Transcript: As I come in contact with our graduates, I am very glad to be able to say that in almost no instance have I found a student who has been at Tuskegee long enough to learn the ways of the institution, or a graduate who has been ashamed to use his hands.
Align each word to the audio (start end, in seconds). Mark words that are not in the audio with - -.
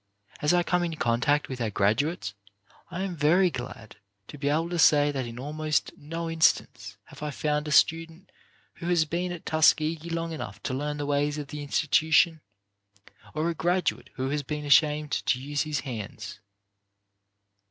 As 0.41 0.51
I 0.51 0.63
come 0.63 0.83
in 0.83 0.95
contact 0.95 1.47
with 1.47 1.61
our 1.61 1.69
graduates, 1.69 2.33
I 2.89 3.03
am 3.03 3.15
very 3.15 3.51
glad 3.51 3.97
to 4.29 4.39
be 4.39 4.49
able 4.49 4.67
to 4.71 4.79
say 4.79 5.11
that 5.11 5.27
in 5.27 5.37
almost 5.37 5.95
no 5.95 6.27
instance 6.27 6.97
have 7.03 7.21
I 7.21 7.29
found 7.29 7.67
a 7.67 7.71
student 7.71 8.31
who 8.77 8.87
has 8.87 9.05
been 9.05 9.31
at 9.31 9.45
Tuskegee 9.45 10.09
long 10.09 10.31
enough 10.31 10.59
to 10.63 10.73
learn 10.73 10.97
the 10.97 11.05
ways 11.05 11.37
of 11.37 11.49
the 11.49 11.61
institution, 11.61 12.41
or 13.35 13.47
a 13.47 13.53
graduate 13.53 14.09
who 14.15 14.29
has 14.29 14.41
been 14.41 14.65
ashamed 14.65 15.11
to 15.11 15.39
use 15.39 15.61
his 15.61 15.81
hands. 15.81 16.39